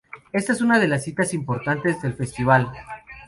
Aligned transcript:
Esta 0.33 0.51
es 0.53 0.61
una 0.61 0.79
de 0.79 0.87
las 0.87 1.03
citas 1.03 1.31
importantes 1.31 2.01
del 2.01 2.15
festival. 2.15 2.71